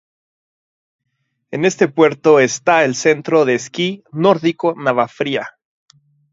[1.51, 5.47] En este puerto está el Centro de esquí nórdico Navafría.